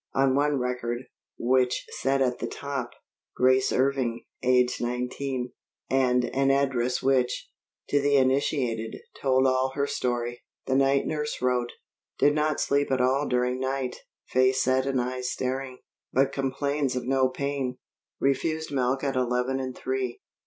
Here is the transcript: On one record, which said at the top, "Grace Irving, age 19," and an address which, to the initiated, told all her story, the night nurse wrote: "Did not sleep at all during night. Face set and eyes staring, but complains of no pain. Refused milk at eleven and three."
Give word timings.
On 0.15 0.33
one 0.33 0.57
record, 0.57 1.03
which 1.37 1.85
said 1.99 2.23
at 2.23 2.39
the 2.39 2.47
top, 2.47 2.89
"Grace 3.35 3.71
Irving, 3.71 4.25
age 4.41 4.81
19," 4.81 5.51
and 5.91 6.25
an 6.33 6.49
address 6.49 7.03
which, 7.03 7.51
to 7.87 8.01
the 8.01 8.15
initiated, 8.15 8.95
told 9.21 9.45
all 9.45 9.73
her 9.75 9.85
story, 9.85 10.41
the 10.65 10.73
night 10.73 11.05
nurse 11.05 11.39
wrote: 11.39 11.73
"Did 12.17 12.33
not 12.33 12.59
sleep 12.59 12.91
at 12.91 12.99
all 12.99 13.27
during 13.27 13.59
night. 13.59 13.97
Face 14.25 14.63
set 14.63 14.87
and 14.87 14.99
eyes 14.99 15.29
staring, 15.29 15.77
but 16.11 16.31
complains 16.31 16.95
of 16.95 17.05
no 17.05 17.29
pain. 17.29 17.77
Refused 18.19 18.71
milk 18.71 19.03
at 19.03 19.15
eleven 19.15 19.59
and 19.59 19.77
three." 19.77 20.19